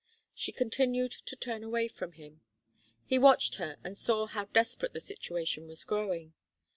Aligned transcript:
She 0.33 0.51
continued 0.51 1.11
to 1.11 1.35
turn 1.35 1.61
away 1.63 1.87
from 1.87 2.13
him. 2.13 2.41
He 3.05 3.19
watched 3.19 3.57
her, 3.57 3.77
and 3.83 3.95
saw 3.95 4.25
how 4.25 4.45
desperate 4.45 4.93
the 4.93 4.99
situation 4.99 5.67
was 5.67 5.83
growing. 5.83 6.33